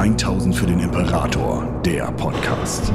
1000 0.00 0.56
für 0.56 0.64
den 0.64 0.80
Imperator, 0.80 1.82
der 1.84 2.10
Podcast. 2.12 2.90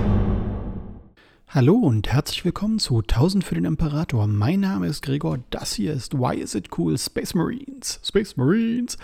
Hallo 1.48 1.76
und 1.76 2.12
herzlich 2.12 2.44
willkommen 2.44 2.80
zu 2.80 2.98
1000 2.98 3.44
für 3.44 3.54
den 3.54 3.66
Imperator. 3.66 4.26
Mein 4.26 4.62
Name 4.62 4.88
ist 4.88 5.04
Gregor, 5.04 5.38
das 5.52 5.76
hier 5.76 5.94
ist 5.94 6.18
Why 6.18 6.40
Is 6.40 6.56
It 6.56 6.76
Cool 6.76 6.98
Space 6.98 7.36
Marines. 7.36 8.00
Space 8.04 8.38
Marines. 8.38 8.98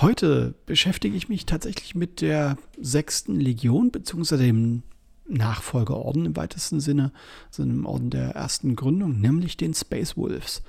Heute 0.00 0.56
beschäftige 0.66 1.16
ich 1.16 1.28
mich 1.28 1.46
tatsächlich 1.46 1.94
mit 1.94 2.22
der 2.22 2.56
sechsten 2.80 3.36
Legion, 3.36 3.92
beziehungsweise 3.92 4.42
dem 4.42 4.82
Nachfolgeorden 5.28 6.26
im 6.26 6.34
weitesten 6.34 6.80
Sinne, 6.80 7.12
also 7.46 7.62
dem 7.62 7.86
Orden 7.86 8.10
der 8.10 8.30
ersten 8.30 8.74
Gründung, 8.74 9.20
nämlich 9.20 9.56
den 9.56 9.74
Space 9.74 10.16
Wolves. 10.16 10.64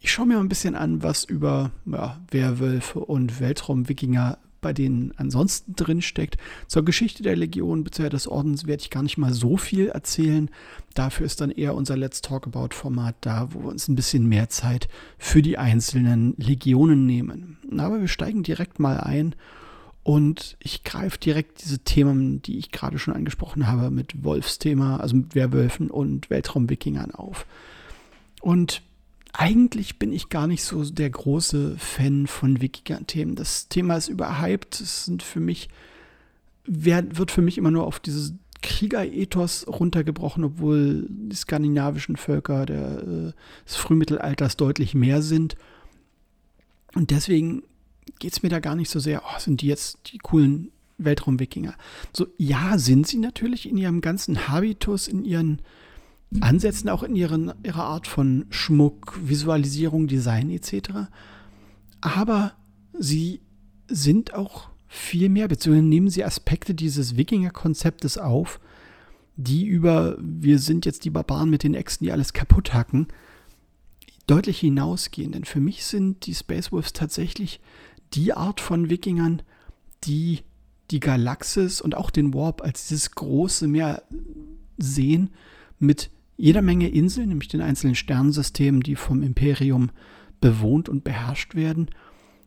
Ich 0.00 0.10
schaue 0.10 0.26
mir 0.26 0.34
mal 0.34 0.40
ein 0.40 0.48
bisschen 0.48 0.74
an, 0.74 1.04
was 1.04 1.22
über 1.22 1.70
ja, 1.86 2.18
Werwölfe 2.28 2.98
und 2.98 3.38
Weltraumwikinger 3.38 4.36
bei 4.60 4.72
denen 4.72 5.12
ansonsten 5.16 5.74
drin 5.74 6.02
steckt. 6.02 6.36
Zur 6.66 6.84
Geschichte 6.84 7.22
der 7.22 7.36
Legion 7.36 7.84
bzw. 7.84 8.10
des 8.10 8.28
Ordens 8.28 8.66
werde 8.66 8.82
ich 8.82 8.90
gar 8.90 9.02
nicht 9.02 9.18
mal 9.18 9.32
so 9.32 9.56
viel 9.56 9.88
erzählen. 9.88 10.50
Dafür 10.94 11.26
ist 11.26 11.40
dann 11.40 11.50
eher 11.50 11.74
unser 11.74 11.96
Let's 11.96 12.20
Talk 12.20 12.46
About 12.46 12.74
Format 12.74 13.16
da, 13.20 13.48
wo 13.52 13.60
wir 13.60 13.68
uns 13.68 13.88
ein 13.88 13.96
bisschen 13.96 14.26
mehr 14.26 14.48
Zeit 14.48 14.88
für 15.18 15.42
die 15.42 15.58
einzelnen 15.58 16.34
Legionen 16.36 17.06
nehmen. 17.06 17.58
Aber 17.78 18.00
wir 18.00 18.08
steigen 18.08 18.42
direkt 18.42 18.78
mal 18.78 18.98
ein 18.98 19.34
und 20.02 20.56
ich 20.60 20.82
greife 20.82 21.18
direkt 21.18 21.62
diese 21.62 21.80
Themen, 21.80 22.40
die 22.42 22.58
ich 22.58 22.70
gerade 22.70 22.98
schon 22.98 23.14
angesprochen 23.14 23.66
habe, 23.66 23.90
mit 23.90 24.24
Wolfsthema, 24.24 24.96
also 24.96 25.16
mit 25.16 25.34
Werwölfen 25.34 25.90
und 25.90 26.30
Weltraumwikingern 26.30 27.12
auf. 27.12 27.46
Und 28.40 28.82
eigentlich 29.32 29.98
bin 29.98 30.12
ich 30.12 30.28
gar 30.28 30.46
nicht 30.46 30.64
so 30.64 30.84
der 30.84 31.10
große 31.10 31.76
Fan 31.78 32.26
von 32.26 32.60
Wikinger-Themen. 32.60 33.36
Das 33.36 33.68
Thema 33.68 33.96
ist 33.96 34.08
überhyped. 34.08 34.80
Es 34.80 35.04
sind 35.04 35.22
für 35.22 35.40
mich, 35.40 35.68
wird 36.64 37.30
für 37.30 37.42
mich 37.42 37.58
immer 37.58 37.70
nur 37.70 37.86
auf 37.86 38.00
dieses 38.00 38.34
Kriegerethos 38.62 39.66
runtergebrochen, 39.66 40.44
obwohl 40.44 41.06
die 41.08 41.36
skandinavischen 41.36 42.16
Völker 42.16 42.66
der, 42.66 43.02
äh, 43.02 43.32
des 43.66 43.76
Frühmittelalters 43.76 44.56
deutlich 44.56 44.94
mehr 44.94 45.22
sind. 45.22 45.56
Und 46.94 47.10
deswegen 47.10 47.62
geht 48.18 48.32
es 48.32 48.42
mir 48.42 48.48
da 48.48 48.58
gar 48.58 48.74
nicht 48.74 48.90
so 48.90 48.98
sehr, 48.98 49.22
oh, 49.24 49.38
sind 49.38 49.62
die 49.62 49.68
jetzt 49.68 49.98
die 50.12 50.18
coolen 50.18 50.70
Weltraumwikinger. 50.98 51.74
So, 52.12 52.26
ja, 52.36 52.76
sind 52.78 53.06
sie 53.06 53.18
natürlich 53.18 53.68
in 53.68 53.78
ihrem 53.78 54.00
ganzen 54.00 54.48
Habitus, 54.48 55.08
in 55.08 55.24
ihren 55.24 55.62
Ansätzen, 56.40 56.88
auch 56.88 57.02
in 57.02 57.16
ihren, 57.16 57.52
ihrer 57.64 57.84
Art 57.84 58.06
von 58.06 58.46
Schmuck, 58.50 59.18
Visualisierung, 59.22 60.06
Design 60.06 60.50
etc. 60.50 61.08
Aber 62.00 62.52
sie 62.96 63.40
sind 63.88 64.34
auch 64.34 64.68
viel 64.86 65.28
mehr, 65.28 65.48
beziehungsweise 65.48 65.86
nehmen 65.86 66.08
sie 66.08 66.24
Aspekte 66.24 66.74
dieses 66.74 67.16
Wikinger-Konzeptes 67.16 68.18
auf, 68.18 68.60
die 69.36 69.64
über, 69.64 70.16
wir 70.20 70.58
sind 70.58 70.86
jetzt 70.86 71.04
die 71.04 71.10
Barbaren 71.10 71.50
mit 71.50 71.62
den 71.62 71.74
Äxten, 71.74 72.04
die 72.04 72.12
alles 72.12 72.32
kaputt 72.32 72.74
hacken, 72.74 73.08
deutlich 74.26 74.60
hinausgehen. 74.60 75.32
Denn 75.32 75.44
für 75.44 75.60
mich 75.60 75.84
sind 75.84 76.26
die 76.26 76.34
Space 76.34 76.70
Wolves 76.70 76.92
tatsächlich 76.92 77.60
die 78.12 78.32
Art 78.32 78.60
von 78.60 78.90
Wikingern, 78.90 79.42
die 80.04 80.40
die 80.90 81.00
Galaxis 81.00 81.80
und 81.80 81.96
auch 81.96 82.10
den 82.10 82.34
Warp 82.34 82.62
als 82.62 82.88
dieses 82.88 83.12
große 83.12 83.68
Meer 83.68 84.02
sehen 84.76 85.30
mit 85.78 86.10
jeder 86.40 86.62
Menge 86.62 86.88
Inseln, 86.88 87.28
nämlich 87.28 87.48
den 87.48 87.60
einzelnen 87.60 87.94
Sternsystemen, 87.94 88.80
die 88.80 88.96
vom 88.96 89.22
Imperium 89.22 89.90
bewohnt 90.40 90.88
und 90.88 91.04
beherrscht 91.04 91.54
werden 91.54 91.90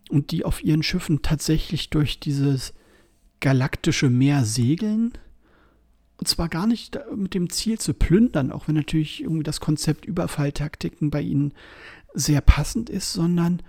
und 0.09 0.31
die 0.31 0.45
auf 0.45 0.63
ihren 0.63 0.81
Schiffen 0.81 1.21
tatsächlich 1.21 1.91
durch 1.91 2.19
dieses 2.19 2.73
galaktische 3.39 4.09
Meer 4.09 4.45
segeln. 4.45 5.13
Und 6.17 6.27
zwar 6.27 6.49
gar 6.49 6.65
nicht 6.65 6.97
mit 7.15 7.35
dem 7.35 7.51
Ziel 7.51 7.77
zu 7.77 7.93
plündern, 7.93 8.51
auch 8.51 8.67
wenn 8.67 8.75
natürlich 8.75 9.21
irgendwie 9.21 9.43
das 9.43 9.59
Konzept 9.59 10.05
Überfalltaktiken 10.05 11.11
bei 11.11 11.21
ihnen 11.21 11.53
sehr 12.15 12.41
passend 12.41 12.89
ist, 12.89 13.13
sondern 13.13 13.61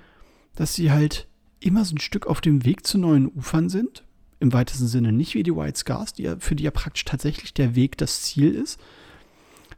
dass 0.55 0.75
sie 0.75 0.91
halt 0.91 1.29
immer 1.61 1.85
so 1.85 1.97
ein 1.97 2.01
Stück 2.01 2.27
auf 2.27 2.41
dem 2.41 2.65
Weg 2.65 2.87
zu 2.87 2.97
neuen 2.97 3.27
Ufern 3.27 3.69
sind. 3.69 4.05
Im 4.41 4.55
weitesten 4.55 4.87
Sinne 4.87 5.13
nicht 5.13 5.35
wie 5.35 5.43
die 5.43 5.55
White 5.55 5.79
Scars, 5.79 6.15
die 6.15 6.23
ja, 6.23 6.37
für 6.39 6.55
die 6.55 6.65
ja 6.65 6.71
praktisch 6.71 7.05
tatsächlich 7.05 7.53
der 7.53 7.75
Weg 7.75 7.99
das 7.99 8.23
Ziel 8.23 8.55
ist, 8.55 8.81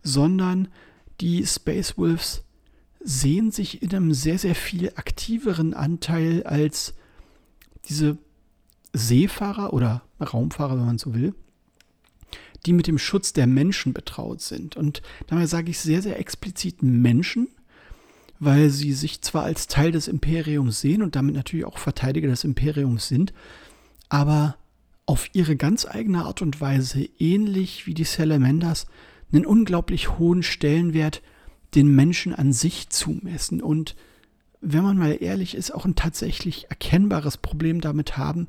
sondern 0.06 0.68
die 1.20 1.44
Space 1.44 1.98
Wolves 1.98 2.44
sehen 3.00 3.50
sich 3.50 3.82
in 3.82 3.90
einem 3.94 4.14
sehr, 4.14 4.38
sehr 4.38 4.54
viel 4.54 4.92
aktiveren 4.94 5.74
Anteil 5.74 6.44
als 6.44 6.94
diese 7.88 8.16
Seefahrer 8.92 9.72
oder 9.72 10.02
Raumfahrer, 10.20 10.76
wenn 10.76 10.86
man 10.86 10.98
so 10.98 11.14
will, 11.14 11.34
die 12.64 12.72
mit 12.72 12.86
dem 12.86 12.98
Schutz 12.98 13.32
der 13.32 13.46
Menschen 13.46 13.92
betraut 13.92 14.40
sind. 14.40 14.76
Und 14.76 15.02
dabei 15.26 15.46
sage 15.46 15.70
ich 15.70 15.80
sehr, 15.80 16.02
sehr 16.02 16.18
explizit 16.18 16.82
Menschen, 16.82 17.48
weil 18.38 18.70
sie 18.70 18.92
sich 18.92 19.22
zwar 19.22 19.42
als 19.42 19.66
Teil 19.66 19.92
des 19.92 20.08
Imperiums 20.08 20.80
sehen 20.80 21.02
und 21.02 21.16
damit 21.16 21.34
natürlich 21.34 21.66
auch 21.66 21.78
Verteidiger 21.78 22.28
des 22.28 22.44
Imperiums 22.44 23.08
sind, 23.08 23.32
aber 24.08 24.56
auf 25.04 25.30
ihre 25.32 25.56
ganz 25.56 25.84
eigene 25.86 26.24
Art 26.24 26.42
und 26.42 26.60
Weise, 26.60 27.08
ähnlich 27.18 27.86
wie 27.86 27.94
die 27.94 28.04
Salamanders, 28.04 28.86
einen 29.32 29.47
unglaublich 29.47 30.19
hohen 30.19 30.42
Stellenwert 30.42 31.22
den 31.75 31.94
Menschen 31.94 32.34
an 32.34 32.53
sich 32.53 32.88
zumessen 32.88 33.60
und 33.60 33.97
wenn 34.60 34.82
man 34.82 34.98
mal 34.98 35.19
ehrlich 35.20 35.54
ist, 35.54 35.72
auch 35.72 35.84
ein 35.84 35.94
tatsächlich 35.94 36.69
erkennbares 36.70 37.36
Problem 37.36 37.81
damit 37.81 38.16
haben, 38.16 38.48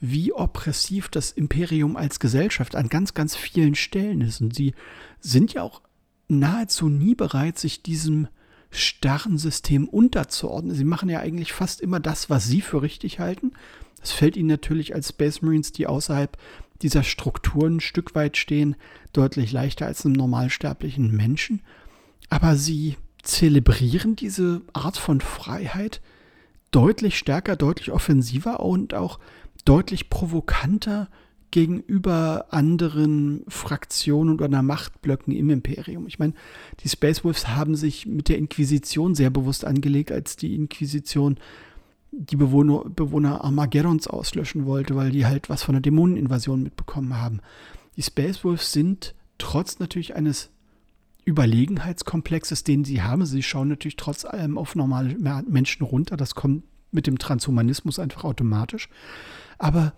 wie 0.00 0.32
oppressiv 0.32 1.08
das 1.08 1.32
Imperium 1.32 1.96
als 1.96 2.20
Gesellschaft 2.20 2.76
an 2.76 2.88
ganz, 2.88 3.14
ganz 3.14 3.36
vielen 3.36 3.74
Stellen 3.74 4.20
ist. 4.20 4.40
Und 4.40 4.54
sie 4.54 4.74
sind 5.20 5.54
ja 5.54 5.62
auch 5.62 5.80
nahezu 6.28 6.88
nie 6.88 7.14
bereit, 7.14 7.58
sich 7.58 7.82
diesem 7.82 8.28
starren 8.70 9.38
System 9.38 9.88
unterzuordnen. 9.88 10.74
Sie 10.74 10.84
machen 10.84 11.08
ja 11.08 11.20
eigentlich 11.20 11.52
fast 11.52 11.80
immer 11.80 12.00
das, 12.00 12.28
was 12.28 12.46
sie 12.46 12.60
für 12.60 12.82
richtig 12.82 13.20
halten. 13.20 13.52
Das 14.00 14.12
fällt 14.12 14.36
ihnen 14.36 14.48
natürlich 14.48 14.94
als 14.94 15.08
Space 15.08 15.40
Marines, 15.40 15.72
die 15.72 15.86
außerhalb 15.86 16.36
dieser 16.82 17.02
Strukturen 17.02 17.76
ein 17.76 17.80
Stück 17.80 18.14
weit 18.14 18.36
stehen, 18.36 18.76
deutlich 19.12 19.52
leichter 19.52 19.86
als 19.86 20.04
einem 20.04 20.14
normalsterblichen 20.14 21.14
Menschen. 21.14 21.62
Aber 22.28 22.56
sie 22.56 22.96
zelebrieren 23.22 24.16
diese 24.16 24.62
Art 24.72 24.96
von 24.96 25.20
Freiheit 25.20 26.00
deutlich 26.70 27.18
stärker, 27.18 27.56
deutlich 27.56 27.90
offensiver 27.90 28.60
und 28.60 28.94
auch 28.94 29.18
deutlich 29.64 30.10
provokanter 30.10 31.08
gegenüber 31.50 32.46
anderen 32.50 33.44
Fraktionen 33.48 34.34
oder 34.40 34.62
Machtblöcken 34.62 35.34
im 35.34 35.50
Imperium. 35.50 36.06
Ich 36.06 36.18
meine, 36.18 36.34
die 36.80 36.88
Space 36.88 37.24
Wolves 37.24 37.48
haben 37.48 37.76
sich 37.76 38.04
mit 38.06 38.28
der 38.28 38.38
Inquisition 38.38 39.14
sehr 39.14 39.30
bewusst 39.30 39.64
angelegt, 39.64 40.12
als 40.12 40.36
die 40.36 40.54
Inquisition 40.54 41.38
die 42.12 42.36
Bewohner, 42.36 42.84
Bewohner 42.84 43.44
Armageddons 43.44 44.06
auslöschen 44.06 44.66
wollte, 44.66 44.96
weil 44.96 45.10
die 45.10 45.26
halt 45.26 45.48
was 45.48 45.62
von 45.62 45.74
der 45.74 45.82
Dämoneninvasion 45.82 46.62
mitbekommen 46.62 47.16
haben. 47.16 47.40
Die 47.96 48.02
Space 48.02 48.44
Wolves 48.44 48.72
sind 48.72 49.14
trotz 49.38 49.78
natürlich 49.78 50.14
eines 50.14 50.50
Überlegenheitskomplexes, 51.24 52.62
den 52.62 52.84
sie 52.84 53.02
haben, 53.02 53.26
sie 53.26 53.42
schauen 53.42 53.68
natürlich 53.68 53.96
trotz 53.96 54.24
allem 54.24 54.56
auf 54.56 54.76
normale 54.76 55.16
Menschen 55.48 55.84
runter, 55.84 56.16
das 56.16 56.34
kommt 56.34 56.62
mit 56.92 57.06
dem 57.06 57.18
Transhumanismus 57.18 57.98
einfach 57.98 58.24
automatisch, 58.24 58.88
aber 59.58 59.92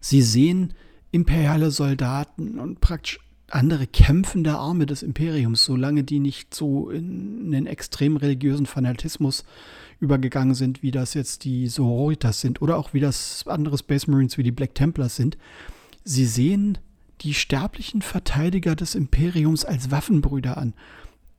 sie 0.00 0.22
sehen 0.22 0.74
imperiale 1.12 1.70
Soldaten 1.70 2.58
und 2.58 2.80
praktisch 2.80 3.20
andere 3.50 3.86
kämpfende 3.86 4.56
Arme 4.56 4.86
des 4.86 5.02
Imperiums, 5.02 5.64
solange 5.64 6.04
die 6.04 6.20
nicht 6.20 6.54
so 6.54 6.90
in 6.90 7.52
einen 7.52 7.66
extrem 7.66 8.16
religiösen 8.16 8.66
Fanatismus 8.66 9.44
übergegangen 9.98 10.54
sind, 10.54 10.82
wie 10.82 10.90
das 10.90 11.14
jetzt 11.14 11.44
die 11.44 11.66
Sororitas 11.66 12.40
sind 12.40 12.62
oder 12.62 12.78
auch 12.78 12.94
wie 12.94 13.00
das 13.00 13.44
andere 13.46 13.76
Space 13.76 14.06
Marines 14.06 14.38
wie 14.38 14.42
die 14.42 14.52
Black 14.52 14.74
Templars 14.74 15.16
sind. 15.16 15.36
Sie 16.04 16.24
sehen 16.24 16.78
die 17.20 17.34
sterblichen 17.34 18.02
Verteidiger 18.02 18.74
des 18.74 18.94
Imperiums 18.94 19.64
als 19.64 19.90
Waffenbrüder 19.90 20.56
an. 20.56 20.72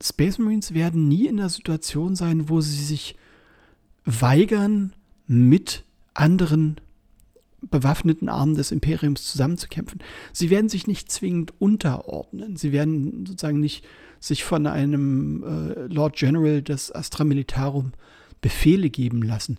Space 0.00 0.38
Marines 0.38 0.74
werden 0.74 1.08
nie 1.08 1.26
in 1.26 1.38
der 1.38 1.48
Situation 1.48 2.14
sein, 2.14 2.48
wo 2.48 2.60
sie 2.60 2.84
sich 2.84 3.16
weigern, 4.04 4.92
mit 5.26 5.84
anderen 6.14 6.76
bewaffneten 7.70 8.28
Armen 8.28 8.54
des 8.54 8.72
Imperiums 8.72 9.24
zusammenzukämpfen. 9.24 10.00
Sie 10.32 10.50
werden 10.50 10.68
sich 10.68 10.86
nicht 10.86 11.10
zwingend 11.10 11.52
unterordnen. 11.58 12.56
Sie 12.56 12.72
werden 12.72 13.26
sozusagen 13.26 13.60
nicht 13.60 13.84
sich 14.20 14.44
von 14.44 14.66
einem 14.66 15.42
äh, 15.42 15.86
Lord 15.86 16.16
General 16.16 16.62
des 16.62 16.94
Astra 16.94 17.24
Militarum 17.24 17.92
Befehle 18.40 18.90
geben 18.90 19.22
lassen. 19.22 19.58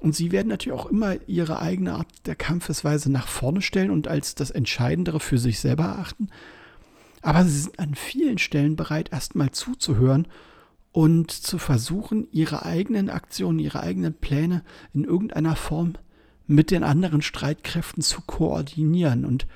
Und 0.00 0.14
sie 0.14 0.32
werden 0.32 0.48
natürlich 0.48 0.78
auch 0.78 0.86
immer 0.86 1.16
ihre 1.26 1.60
eigene 1.60 1.94
Art 1.94 2.08
der 2.24 2.34
Kampfesweise 2.34 3.10
nach 3.12 3.28
vorne 3.28 3.60
stellen 3.60 3.90
und 3.90 4.08
als 4.08 4.34
das 4.34 4.50
Entscheidendere 4.50 5.20
für 5.20 5.38
sich 5.38 5.60
selber 5.60 5.84
erachten. 5.84 6.28
Aber 7.20 7.44
sie 7.44 7.60
sind 7.60 7.78
an 7.78 7.94
vielen 7.94 8.38
Stellen 8.38 8.76
bereit, 8.76 9.12
erstmal 9.12 9.50
zuzuhören 9.50 10.26
und 10.92 11.30
zu 11.30 11.58
versuchen, 11.58 12.28
ihre 12.32 12.64
eigenen 12.64 13.10
Aktionen, 13.10 13.58
ihre 13.58 13.80
eigenen 13.80 14.14
Pläne 14.14 14.62
in 14.94 15.04
irgendeiner 15.04 15.54
Form 15.54 15.94
mit 16.50 16.72
den 16.72 16.82
anderen 16.82 17.22
Streitkräften 17.22 18.02
zu 18.02 18.22
koordinieren 18.22 19.24
und 19.24 19.46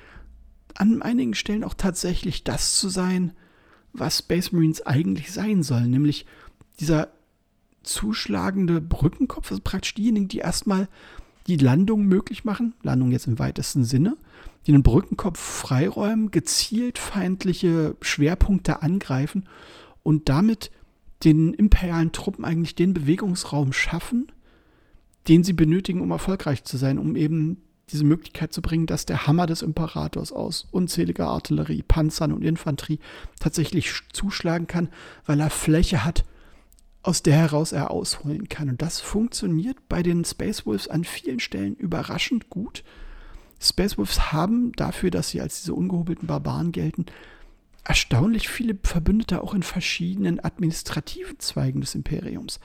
an 0.75 1.01
einigen 1.01 1.33
Stellen 1.33 1.65
auch 1.65 1.73
tatsächlich 1.73 2.45
das 2.45 2.79
zu 2.79 2.87
sein, 2.87 3.33
was 3.91 4.19
Space 4.19 4.53
Marines 4.53 4.85
eigentlich 4.85 5.33
sein 5.33 5.61
sollen, 5.61 5.91
nämlich 5.91 6.25
dieser 6.79 7.09
zuschlagende 7.83 8.79
Brückenkopf, 8.79 9.51
also 9.51 9.61
praktisch 9.61 9.95
diejenigen, 9.95 10.29
die 10.29 10.37
erstmal 10.37 10.87
die 11.47 11.57
Landung 11.57 12.05
möglich 12.05 12.45
machen, 12.45 12.73
Landung 12.81 13.11
jetzt 13.11 13.27
im 13.27 13.39
weitesten 13.39 13.83
Sinne, 13.83 14.15
die 14.65 14.71
den 14.71 14.81
Brückenkopf 14.81 15.37
freiräumen, 15.37 16.31
gezielt 16.31 16.97
feindliche 16.97 17.97
Schwerpunkte 17.99 18.81
angreifen 18.81 19.49
und 20.01 20.29
damit 20.29 20.71
den 21.25 21.53
imperialen 21.53 22.13
Truppen 22.13 22.45
eigentlich 22.45 22.75
den 22.75 22.93
Bewegungsraum 22.93 23.73
schaffen, 23.73 24.31
den 25.27 25.43
sie 25.43 25.53
benötigen, 25.53 26.01
um 26.01 26.11
erfolgreich 26.11 26.63
zu 26.63 26.77
sein, 26.77 26.97
um 26.99 27.15
eben 27.15 27.61
diese 27.91 28.03
Möglichkeit 28.03 28.51
zu 28.51 28.61
bringen, 28.61 28.87
dass 28.87 29.05
der 29.05 29.27
Hammer 29.27 29.45
des 29.45 29.61
Imperators 29.61 30.31
aus 30.31 30.67
unzähliger 30.71 31.27
Artillerie, 31.27 31.83
Panzern 31.83 32.31
und 32.31 32.43
Infanterie 32.43 32.99
tatsächlich 33.39 33.93
zuschlagen 34.11 34.67
kann, 34.67 34.89
weil 35.25 35.39
er 35.39 35.49
Fläche 35.49 36.03
hat, 36.03 36.25
aus 37.03 37.21
der 37.21 37.35
heraus 37.35 37.71
er 37.71 37.91
ausholen 37.91 38.49
kann. 38.49 38.69
Und 38.69 38.81
das 38.81 38.99
funktioniert 38.99 39.77
bei 39.87 40.01
den 40.01 40.25
Space 40.25 40.65
Wolves 40.65 40.87
an 40.87 41.03
vielen 41.03 41.39
Stellen 41.39 41.75
überraschend 41.75 42.49
gut. 42.49 42.83
Space 43.59 43.97
Wolves 43.97 44.31
haben 44.31 44.71
dafür, 44.73 45.11
dass 45.11 45.29
sie 45.29 45.41
als 45.41 45.61
diese 45.61 45.75
ungehobelten 45.75 46.27
Barbaren 46.27 46.71
gelten, 46.71 47.05
erstaunlich 47.83 48.49
viele 48.49 48.75
Verbündete 48.81 49.43
auch 49.43 49.53
in 49.53 49.61
verschiedenen 49.61 50.43
administrativen 50.43 51.39
Zweigen 51.39 51.81
des 51.81 51.93
Imperiums. 51.93 52.59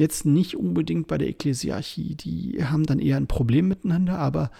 Jetzt 0.00 0.24
nicht 0.24 0.56
unbedingt 0.56 1.08
bei 1.08 1.18
der 1.18 1.28
Ekklesiarchie, 1.28 2.14
die 2.14 2.64
haben 2.64 2.86
dann 2.86 3.00
eher 3.00 3.18
ein 3.18 3.26
Problem 3.26 3.68
miteinander, 3.68 4.18
aber 4.18 4.50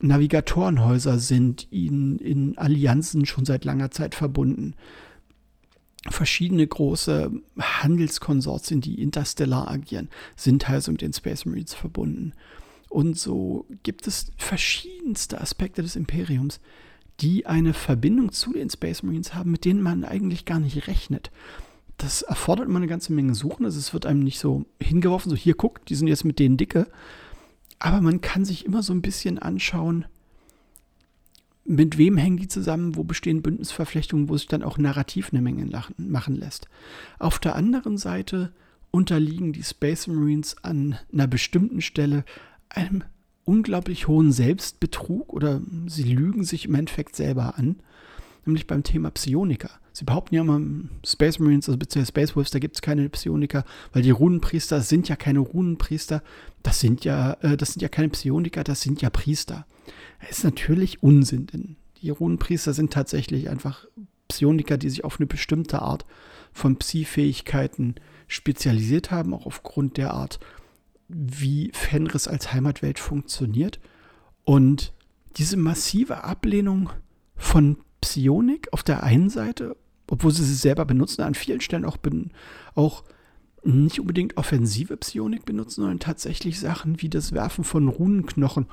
Navigatorenhäuser 0.00 1.20
sind 1.20 1.68
ihnen 1.70 2.18
in 2.18 2.58
Allianzen 2.58 3.26
schon 3.26 3.44
seit 3.44 3.64
langer 3.64 3.92
Zeit 3.92 4.16
verbunden. 4.16 4.74
Verschiedene 6.08 6.66
große 6.66 7.30
Handelskonsortien, 7.56 8.80
die 8.80 9.00
interstellar 9.00 9.70
agieren, 9.70 10.08
sind 10.34 10.62
teils 10.62 10.88
mit 10.88 11.00
den 11.00 11.12
Space 11.12 11.44
Marines 11.44 11.72
verbunden. 11.72 12.32
Und 12.88 13.16
so 13.16 13.66
gibt 13.84 14.08
es 14.08 14.32
verschiedenste 14.36 15.40
Aspekte 15.40 15.82
des 15.82 15.94
Imperiums, 15.94 16.58
die 17.20 17.46
eine 17.46 17.72
Verbindung 17.72 18.32
zu 18.32 18.52
den 18.52 18.68
Space 18.68 19.04
Marines 19.04 19.32
haben, 19.32 19.52
mit 19.52 19.64
denen 19.64 19.80
man 19.80 20.02
eigentlich 20.04 20.44
gar 20.44 20.58
nicht 20.58 20.88
rechnet 20.88 21.30
das 21.96 22.22
erfordert 22.22 22.68
immer 22.68 22.78
eine 22.78 22.86
ganze 22.86 23.12
Menge 23.12 23.34
Suchen. 23.34 23.64
Also 23.64 23.78
es 23.78 23.92
wird 23.92 24.06
einem 24.06 24.20
nicht 24.20 24.38
so 24.38 24.66
hingeworfen, 24.80 25.30
so 25.30 25.36
hier 25.36 25.54
guckt, 25.54 25.88
die 25.88 25.94
sind 25.94 26.08
jetzt 26.08 26.24
mit 26.24 26.38
denen 26.38 26.56
dicke. 26.56 26.86
Aber 27.78 28.00
man 28.00 28.20
kann 28.20 28.44
sich 28.44 28.64
immer 28.64 28.82
so 28.82 28.92
ein 28.92 29.02
bisschen 29.02 29.38
anschauen, 29.38 30.06
mit 31.64 31.98
wem 31.98 32.16
hängen 32.16 32.36
die 32.36 32.48
zusammen, 32.48 32.94
wo 32.94 33.02
bestehen 33.02 33.42
Bündnisverflechtungen, 33.42 34.28
wo 34.28 34.36
sich 34.36 34.46
dann 34.46 34.62
auch 34.62 34.78
narrativ 34.78 35.30
eine 35.32 35.42
Menge 35.42 35.68
machen 35.96 36.36
lässt. 36.36 36.68
Auf 37.18 37.38
der 37.38 37.56
anderen 37.56 37.98
Seite 37.98 38.52
unterliegen 38.92 39.52
die 39.52 39.64
Space 39.64 40.06
Marines 40.06 40.56
an 40.62 40.96
einer 41.12 41.26
bestimmten 41.26 41.80
Stelle 41.80 42.24
einem 42.68 43.02
unglaublich 43.44 44.06
hohen 44.06 44.32
Selbstbetrug 44.32 45.32
oder 45.32 45.60
sie 45.86 46.04
lügen 46.04 46.44
sich 46.44 46.66
im 46.66 46.74
Endeffekt 46.74 47.16
selber 47.16 47.58
an, 47.58 47.76
nämlich 48.44 48.66
beim 48.66 48.82
Thema 48.82 49.10
Psioniker. 49.10 49.70
Sie 49.96 50.04
behaupten 50.04 50.34
ja 50.34 50.42
immer, 50.42 50.60
Space 51.06 51.38
Marines, 51.38 51.70
also 51.70 51.78
beziehungsweise 51.78 52.08
Space 52.08 52.36
Wolves, 52.36 52.50
da 52.50 52.58
gibt 52.58 52.74
es 52.76 52.82
keine 52.82 53.08
Psioniker, 53.08 53.64
weil 53.94 54.02
die 54.02 54.10
Runenpriester 54.10 54.82
sind 54.82 55.08
ja 55.08 55.16
keine 55.16 55.38
Runenpriester, 55.38 56.22
das 56.62 56.80
sind 56.80 57.06
ja, 57.06 57.32
äh, 57.40 57.56
das 57.56 57.72
sind 57.72 57.80
ja 57.80 57.88
keine 57.88 58.10
Psioniker, 58.10 58.62
das 58.62 58.82
sind 58.82 59.00
ja 59.00 59.08
Priester. 59.08 59.64
Das 60.20 60.32
ist 60.32 60.44
natürlich 60.44 61.02
Unsinn, 61.02 61.46
denn 61.46 61.76
die 62.02 62.10
Runenpriester 62.10 62.74
sind 62.74 62.92
tatsächlich 62.92 63.48
einfach 63.48 63.86
Psioniker, 64.28 64.76
die 64.76 64.90
sich 64.90 65.02
auf 65.02 65.18
eine 65.18 65.26
bestimmte 65.26 65.80
Art 65.80 66.04
von 66.52 66.76
Psi-Fähigkeiten 66.76 67.94
spezialisiert 68.26 69.10
haben, 69.10 69.32
auch 69.32 69.46
aufgrund 69.46 69.96
der 69.96 70.12
Art, 70.12 70.40
wie 71.08 71.70
Fenris 71.72 72.28
als 72.28 72.52
Heimatwelt 72.52 72.98
funktioniert. 72.98 73.80
Und 74.44 74.92
diese 75.38 75.56
massive 75.56 76.22
Ablehnung 76.22 76.90
von 77.34 77.78
Psionik 78.02 78.68
auf 78.74 78.82
der 78.82 79.02
einen 79.02 79.30
Seite 79.30 79.74
obwohl 80.08 80.32
sie 80.32 80.44
sie 80.44 80.54
selber 80.54 80.84
benutzen, 80.84 81.22
an 81.22 81.34
vielen 81.34 81.60
Stellen 81.60 81.84
auch, 81.84 81.98
auch 82.74 83.04
nicht 83.64 84.00
unbedingt 84.00 84.36
offensive 84.36 84.96
Psionik 84.96 85.44
benutzen, 85.44 85.80
sondern 85.80 85.98
tatsächlich 85.98 86.60
Sachen 86.60 87.02
wie 87.02 87.08
das 87.08 87.32
Werfen 87.32 87.64
von 87.64 87.88
Runenknochen, 87.88 88.66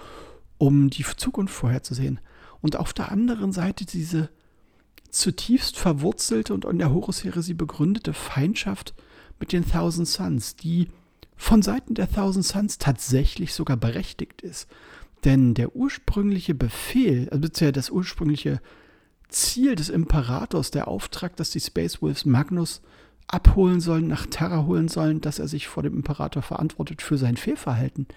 um 0.58 0.90
die 0.90 1.04
Zukunft 1.18 1.54
vorherzusehen. 1.54 2.20
Und 2.62 2.76
auf 2.76 2.94
der 2.94 3.12
anderen 3.12 3.52
Seite 3.52 3.86
diese 3.86 4.30
zutiefst 5.10 5.78
verwurzelte 5.78 6.54
und 6.54 6.66
an 6.66 6.78
der 6.78 6.92
Horus-Heresie 6.92 7.54
begründete 7.54 8.14
Feindschaft 8.14 8.94
mit 9.40 9.52
den 9.52 9.68
Thousand 9.68 10.08
Suns, 10.08 10.56
die 10.56 10.88
von 11.36 11.62
Seiten 11.62 11.96
der 11.96 12.12
Thousand 12.12 12.46
Suns 12.46 12.78
tatsächlich 12.78 13.54
sogar 13.54 13.78
berechtigt 13.78 14.42
ist. 14.42 14.68
Denn 15.26 15.54
der 15.54 15.76
ursprüngliche 15.76 16.54
Befehl, 16.54 17.30
also 17.30 17.42
beziehungsweise 17.42 17.72
das 17.74 17.90
ursprüngliche 17.90 18.62
Ziel 19.34 19.76
des 19.76 19.90
Imperators, 19.90 20.72
der 20.72 20.88
Auftrag, 20.88 21.36
dass 21.36 21.50
die 21.50 21.60
Space 21.60 22.02
Wolves 22.02 22.26
Magnus 22.26 22.82
abholen 23.28 23.82
sollen, 23.82 24.08
nach 24.08 24.26
Terra 24.28 24.66
holen 24.66 24.88
sollen, 24.88 25.22
dass 25.22 25.40
er 25.40 25.48
sich 25.48 25.68
vor 25.68 25.84
dem 25.84 25.96
Imperator 25.96 26.42
verantwortet 26.42 27.02
für 27.02 27.18
sein 27.18 27.38
Fehlverhalten. 27.38 28.08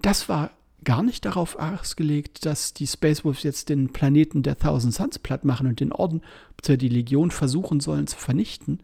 Das 0.00 0.28
war 0.28 0.50
gar 0.84 1.02
nicht 1.02 1.24
darauf 1.24 1.56
ausgelegt, 1.56 2.44
dass 2.44 2.74
die 2.74 2.86
Space 2.86 3.24
Wolves 3.24 3.42
jetzt 3.42 3.70
den 3.70 3.92
Planeten 3.92 4.42
der 4.42 4.58
Thousand 4.58 4.94
Suns 4.94 5.18
platt 5.18 5.44
machen 5.44 5.66
und 5.66 5.80
den 5.80 5.92
Orden, 5.92 6.20
bzw. 6.56 6.76
die 6.76 6.88
Legion 6.88 7.30
versuchen 7.30 7.80
sollen 7.80 8.06
zu 8.06 8.18
vernichten, 8.18 8.80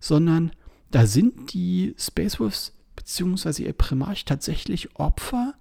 sondern 0.00 0.52
da 0.90 1.06
sind 1.06 1.52
die 1.52 1.94
Space 1.98 2.40
Wolves 2.40 2.72
bzw. 2.96 3.64
ihr 3.64 3.72
Primarch 3.72 4.24
tatsächlich 4.24 4.96
Opfer 4.96 5.54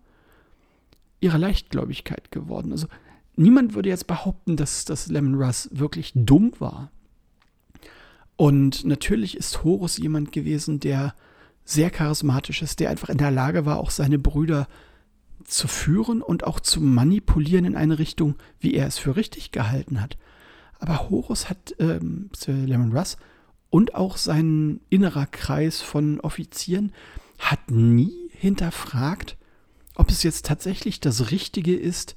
ihrer 1.19 1.37
Leichtgläubigkeit 1.37 2.31
geworden. 2.31 2.71
Also 2.71 2.87
niemand 3.35 3.73
würde 3.73 3.89
jetzt 3.89 4.07
behaupten, 4.07 4.57
dass, 4.57 4.85
dass 4.85 5.07
Lemon 5.07 5.41
Russ 5.41 5.69
wirklich 5.71 6.11
dumm 6.15 6.53
war. 6.59 6.91
Und 8.35 8.85
natürlich 8.85 9.37
ist 9.37 9.63
Horus 9.63 9.97
jemand 9.97 10.31
gewesen, 10.31 10.79
der 10.79 11.13
sehr 11.63 11.89
charismatisch 11.89 12.61
ist, 12.61 12.79
der 12.79 12.89
einfach 12.89 13.09
in 13.09 13.17
der 13.17 13.31
Lage 13.31 13.65
war, 13.65 13.79
auch 13.79 13.91
seine 13.91 14.17
Brüder 14.17 14.67
zu 15.43 15.67
führen 15.67 16.21
und 16.21 16.43
auch 16.43 16.59
zu 16.59 16.81
manipulieren 16.81 17.65
in 17.65 17.75
eine 17.75 17.99
Richtung, 17.99 18.35
wie 18.59 18.73
er 18.73 18.87
es 18.87 18.97
für 18.97 19.15
richtig 19.15 19.51
gehalten 19.51 20.01
hat. 20.01 20.17
Aber 20.79 21.09
Horus 21.09 21.49
hat, 21.49 21.75
ähm, 21.79 22.29
Lemon 22.47 22.95
Russ, 22.95 23.17
und 23.69 23.95
auch 23.95 24.17
sein 24.17 24.81
innerer 24.89 25.25
Kreis 25.25 25.81
von 25.81 26.19
Offizieren 26.19 26.91
hat 27.39 27.71
nie 27.71 28.29
hinterfragt, 28.31 29.37
ob 29.95 30.09
es 30.09 30.23
jetzt 30.23 30.45
tatsächlich 30.45 30.99
das 30.99 31.31
Richtige 31.31 31.75
ist, 31.75 32.15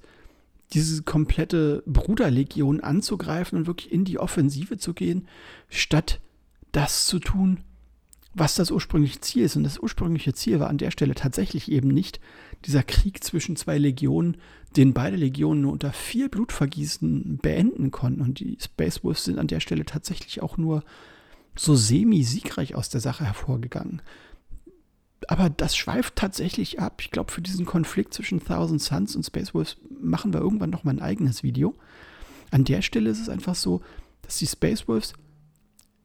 diese 0.73 1.03
komplette 1.03 1.83
Bruderlegion 1.87 2.81
anzugreifen 2.81 3.59
und 3.59 3.67
wirklich 3.67 3.93
in 3.93 4.05
die 4.05 4.19
Offensive 4.19 4.79
zu 4.79 4.95
gehen, 4.95 5.29
statt 5.69 6.21
das 6.73 7.07
zu 7.07 7.19
tun, 7.19 7.61
was 8.35 8.57
das 8.57 8.71
ursprüngliche 8.71 9.21
Ziel 9.21 9.45
ist. 9.45 9.57
Und 9.57 9.63
das 9.63 9.79
ursprüngliche 9.79 10.35
Ziel 10.35 10.59
war 10.59 10.69
an 10.69 10.79
der 10.79 10.91
Stelle 10.91 11.15
tatsächlich 11.15 11.71
eben 11.71 11.89
nicht 11.89 12.21
dieser 12.65 12.83
Krieg 12.83 13.23
zwischen 13.23 13.57
zwei 13.57 13.79
Legionen, 13.79 14.37
den 14.77 14.93
beide 14.93 15.17
Legionen 15.17 15.63
nur 15.63 15.73
unter 15.73 15.93
viel 15.93 16.29
Blutvergießen 16.29 17.39
beenden 17.41 17.93
konnten. 17.93 18.21
Und 18.21 18.41
die 18.41 18.59
Space 18.61 19.05
Wolves 19.05 19.25
sind 19.25 19.39
an 19.39 19.47
der 19.47 19.61
Stelle 19.61 19.85
tatsächlich 19.85 20.43
auch 20.43 20.57
nur 20.57 20.83
so 21.55 21.77
semi-siegreich 21.77 22.75
aus 22.75 22.89
der 22.89 23.01
Sache 23.01 23.25
hervorgegangen 23.25 24.03
aber 25.31 25.51
das 25.51 25.77
schweift 25.77 26.17
tatsächlich 26.17 26.81
ab. 26.81 27.01
Ich 27.01 27.11
glaube, 27.11 27.33
für 27.33 27.43
diesen 27.43 27.67
Konflikt 27.67 28.15
zwischen 28.15 28.45
Thousand 28.45 28.81
Suns 28.81 29.17
und 29.17 29.25
Space 29.25 29.55
Wolves 29.55 29.77
machen 30.01 30.33
wir 30.33 30.41
irgendwann 30.41 30.71
noch 30.71 30.85
mal 30.85 30.93
ein 30.93 31.03
eigenes 31.03 31.43
Video. 31.43 31.75
An 32.51 32.65
der 32.65 32.83
Stelle 32.83 33.11
ist 33.11 33.21
es 33.21 33.29
einfach 33.29 33.55
so, 33.55 33.83
dass 34.23 34.39
die 34.39 34.47
Space 34.47 34.89
Wolves 34.89 35.15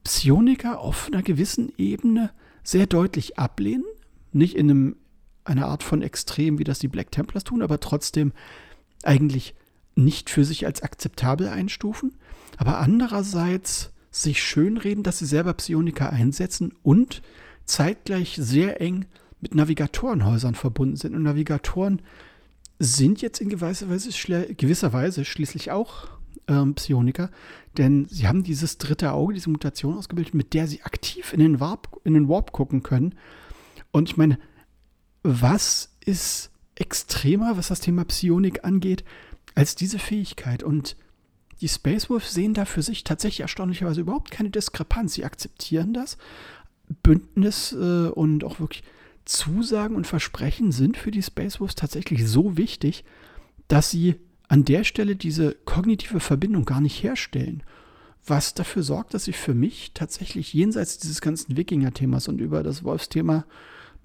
Psioniker 0.04 0.80
auf 0.80 1.08
einer 1.08 1.22
gewissen 1.22 1.72
Ebene 1.78 2.32
sehr 2.64 2.88
deutlich 2.88 3.38
ablehnen. 3.38 3.86
Nicht 4.32 4.56
in 4.56 4.70
einem, 4.70 4.96
einer 5.44 5.68
Art 5.68 5.84
von 5.84 6.02
Extrem, 6.02 6.60
wie 6.60 6.64
das 6.64 6.80
die 6.80 6.88
Black 6.88 7.12
Templars 7.12 7.44
tun, 7.44 7.62
aber 7.62 7.80
trotzdem 7.80 8.32
eigentlich 9.04 9.56
nicht 9.96 10.30
für 10.30 10.46
sich 10.46 10.66
als 10.66 10.82
akzeptabel 10.82 11.48
einstufen. 11.48 12.16
Aber 12.58 12.80
andererseits 12.80 13.92
sich 14.12 14.42
schönreden, 14.42 15.04
dass 15.04 15.20
sie 15.20 15.26
selber 15.26 15.54
Psioniker 15.54 16.12
einsetzen 16.12 16.74
und 16.84 17.22
zeitgleich 17.70 18.36
sehr 18.40 18.82
eng 18.82 19.06
mit 19.42 19.56
Navigatorenhäusern 19.56 20.56
verbunden 20.56 20.96
sind. 20.96 21.16
Und 21.16 21.24
Navigatoren 21.24 22.02
sind 22.80 23.22
jetzt 23.22 23.40
in 23.40 23.50
gewisser 23.50 23.90
Weise, 23.90 24.10
gewisser 24.56 24.94
Weise 24.94 25.26
schließlich 25.26 25.72
auch 25.72 26.08
ähm, 26.48 26.76
Psioniker, 26.76 27.30
denn 27.78 28.08
sie 28.10 28.28
haben 28.28 28.44
dieses 28.44 28.78
dritte 28.78 29.14
Auge, 29.14 29.34
diese 29.34 29.50
Mutation 29.50 29.98
ausgebildet, 29.98 30.34
mit 30.34 30.54
der 30.54 30.68
sie 30.68 30.82
aktiv 30.84 31.34
in 31.34 31.40
den 31.40 31.60
Warp, 31.60 32.00
in 32.04 32.14
den 32.14 32.28
Warp 32.28 32.52
gucken 32.52 32.84
können. 32.84 33.16
Und 33.92 34.10
ich 34.10 34.18
meine, 34.18 34.40
was 35.24 35.96
ist 36.06 36.52
extremer, 36.76 37.58
was 37.58 37.68
das 37.68 37.82
Thema 37.82 38.06
Psionik 38.06 38.64
angeht, 38.64 39.04
als 39.56 39.76
diese 39.76 40.00
Fähigkeit. 40.00 40.64
Und 40.64 40.96
die 41.62 41.68
Space 41.68 42.10
Wolves 42.10 42.34
sehen 42.34 42.54
da 42.54 42.66
für 42.66 42.82
sich 42.82 43.04
tatsächlich 43.04 43.42
erstaunlicherweise 43.42 44.02
überhaupt 44.02 44.32
keine 44.32 44.50
Diskrepanz. 44.50 45.14
Sie 45.14 45.26
akzeptieren 45.26 45.94
das. 45.94 46.18
Bündnis 47.04 47.74
äh, 47.74 48.10
und 48.10 48.44
auch 48.44 48.60
wirklich 48.60 48.84
Zusagen 49.26 49.96
und 49.96 50.08
Versprechen 50.08 50.72
sind 50.72 50.98
für 50.98 51.12
die 51.12 51.22
Space 51.22 51.60
Wolves 51.60 51.76
tatsächlich 51.76 52.28
so 52.28 52.58
wichtig, 52.58 53.04
dass 53.68 53.92
sie 53.92 54.16
an 54.48 54.66
der 54.66 54.84
Stelle 54.84 55.16
diese 55.16 55.56
kognitive 55.66 56.20
Verbindung 56.20 56.66
gar 56.66 56.82
nicht 56.82 57.04
herstellen. 57.04 57.64
Was 58.26 58.54
dafür 58.54 58.84
sorgt, 58.84 59.14
dass 59.14 59.26
sie 59.26 59.34
für 59.34 59.54
mich 59.54 59.92
tatsächlich 59.94 60.54
jenseits 60.54 60.98
dieses 60.98 61.22
ganzen 61.22 61.56
Wikinger-Themas 61.56 62.28
und 62.28 62.42
über 62.42 62.64
das 62.64 62.84
Wolfsthema 62.84 63.46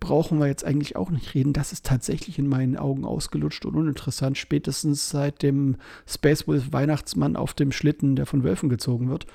brauchen 0.00 0.38
wir 0.38 0.46
jetzt 0.46 0.64
eigentlich 0.64 0.96
auch 0.96 1.10
nicht 1.10 1.34
reden. 1.34 1.54
Das 1.54 1.72
ist 1.72 1.86
tatsächlich 1.86 2.38
in 2.38 2.46
meinen 2.46 2.76
Augen 2.76 3.04
ausgelutscht 3.04 3.64
und 3.64 3.74
uninteressant, 3.74 4.36
spätestens 4.36 5.08
seit 5.08 5.42
dem 5.42 5.76
Space 6.06 6.46
Wolf 6.46 6.72
Weihnachtsmann 6.72 7.36
auf 7.36 7.54
dem 7.54 7.72
Schlitten, 7.72 8.16
der 8.16 8.26
von 8.26 8.44
Wölfen 8.44 8.68
gezogen 8.68 9.08
wird. 9.08 9.26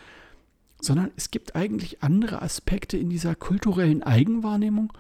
Sondern 0.82 1.12
es 1.16 1.32
gibt 1.32 1.56
eigentlich 1.56 2.04
andere 2.04 2.42
Aspekte 2.42 2.98
in 2.98 3.10
dieser 3.10 3.36
kulturellen 3.36 4.04
Eigenwahrnehmung 4.04 4.94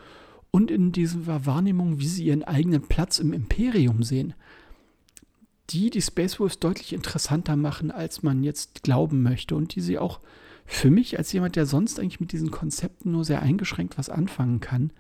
und 0.51 0.71
in 0.71 0.91
dieser 0.91 1.45
Wahrnehmung, 1.45 1.99
wie 1.99 2.07
sie 2.07 2.25
ihren 2.25 2.43
eigenen 2.43 2.81
Platz 2.81 3.19
im 3.19 3.33
Imperium 3.33 4.03
sehen, 4.03 4.33
die 5.69 5.89
die 5.89 6.01
Space 6.01 6.39
Wolves 6.39 6.59
deutlich 6.59 6.93
interessanter 6.93 7.55
machen, 7.55 7.91
als 7.91 8.23
man 8.23 8.43
jetzt 8.43 8.83
glauben 8.83 9.21
möchte 9.21 9.55
und 9.55 9.75
die 9.75 9.81
sie 9.81 9.99
auch 9.99 10.19
für 10.65 10.91
mich 10.91 11.17
als 11.17 11.31
jemand, 11.31 11.55
der 11.55 11.65
sonst 11.65 11.99
eigentlich 11.99 12.19
mit 12.19 12.31
diesen 12.31 12.51
Konzepten 12.51 13.11
nur 13.11 13.25
sehr 13.25 13.41
eingeschränkt 13.41 13.97
was 13.97 14.09
anfangen 14.09 14.59
kann, 14.59 14.91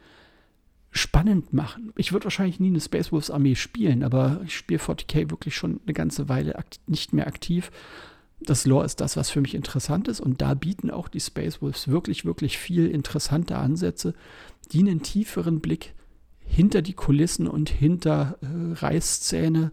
spannend 0.91 1.53
machen. 1.53 1.93
Ich 1.95 2.11
würde 2.11 2.25
wahrscheinlich 2.25 2.59
nie 2.59 2.69
eine 2.69 2.81
Space 2.81 3.11
Wolves 3.11 3.29
Armee 3.29 3.55
spielen, 3.55 4.03
aber 4.03 4.41
ich 4.45 4.55
spiele 4.55 4.79
40k 4.79 5.29
wirklich 5.29 5.55
schon 5.55 5.79
eine 5.85 5.93
ganze 5.93 6.29
Weile 6.29 6.55
nicht 6.87 7.13
mehr 7.13 7.27
aktiv. 7.27 7.71
Das 8.41 8.65
Lore 8.65 8.85
ist 8.85 9.01
das, 9.01 9.17
was 9.17 9.29
für 9.29 9.41
mich 9.41 9.53
interessant 9.53 10.07
ist 10.07 10.21
und 10.21 10.41
da 10.41 10.53
bieten 10.53 10.89
auch 10.91 11.09
die 11.09 11.19
Space 11.19 11.61
Wolves 11.61 11.89
wirklich, 11.89 12.23
wirklich 12.23 12.57
viel 12.57 12.87
interessante 12.87 13.57
Ansätze, 13.57 14.13
die 14.71 14.79
einen 14.79 15.01
tieferen 15.01 15.59
Blick 15.59 15.93
hinter 16.39 16.81
die 16.81 16.93
Kulissen 16.93 17.47
und 17.47 17.69
hinter 17.69 18.37
äh, 18.41 18.73
Reißzähne, 18.73 19.71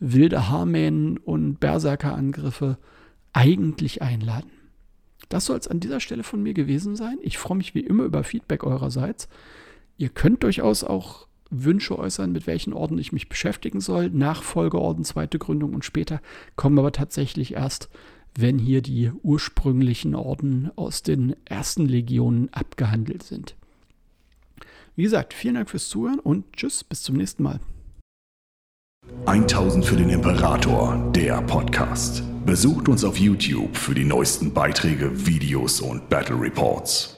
wilde 0.00 0.48
Haarmähen 0.48 1.16
und 1.16 1.60
Berserkerangriffe 1.60 2.78
eigentlich 3.32 4.02
einladen. 4.02 4.50
Das 5.28 5.44
soll 5.46 5.58
es 5.58 5.68
an 5.68 5.80
dieser 5.80 6.00
Stelle 6.00 6.22
von 6.22 6.42
mir 6.42 6.54
gewesen 6.54 6.96
sein. 6.96 7.18
Ich 7.22 7.38
freue 7.38 7.58
mich 7.58 7.74
wie 7.74 7.80
immer 7.80 8.04
über 8.04 8.24
Feedback 8.24 8.64
eurerseits. 8.64 9.28
Ihr 9.96 10.08
könnt 10.08 10.42
durchaus 10.42 10.84
auch 10.84 11.27
Wünsche 11.50 11.98
äußern, 11.98 12.32
mit 12.32 12.46
welchen 12.46 12.72
Orden 12.72 12.98
ich 12.98 13.12
mich 13.12 13.28
beschäftigen 13.28 13.80
soll. 13.80 14.10
Nachfolgeorden, 14.10 15.04
zweite 15.04 15.38
Gründung 15.38 15.74
und 15.74 15.84
später 15.84 16.20
kommen 16.56 16.78
aber 16.78 16.92
tatsächlich 16.92 17.54
erst, 17.54 17.88
wenn 18.34 18.58
hier 18.58 18.82
die 18.82 19.10
ursprünglichen 19.22 20.14
Orden 20.14 20.70
aus 20.76 21.02
den 21.02 21.34
ersten 21.44 21.86
Legionen 21.86 22.52
abgehandelt 22.52 23.22
sind. 23.22 23.56
Wie 24.94 25.02
gesagt, 25.02 25.32
vielen 25.34 25.54
Dank 25.54 25.70
fürs 25.70 25.88
Zuhören 25.88 26.18
und 26.18 26.52
tschüss, 26.52 26.84
bis 26.84 27.02
zum 27.02 27.16
nächsten 27.16 27.42
Mal. 27.42 27.60
1000 29.26 29.84
für 29.84 29.96
den 29.96 30.10
Imperator, 30.10 31.10
der 31.14 31.40
Podcast. 31.42 32.22
Besucht 32.44 32.88
uns 32.88 33.04
auf 33.04 33.18
YouTube 33.18 33.76
für 33.76 33.94
die 33.94 34.04
neuesten 34.04 34.52
Beiträge, 34.52 35.26
Videos 35.26 35.80
und 35.80 36.08
Battle 36.08 36.40
Reports. 36.40 37.17